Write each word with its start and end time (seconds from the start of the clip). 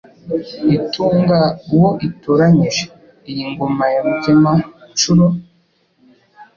Itunga 0.77 1.39
uwo 1.73 1.89
itoranyije 2.07 2.83
Iyi 3.29 3.43
ngoma 3.51 3.85
ya 3.93 3.99
Rugema-nshuro, 4.05 5.25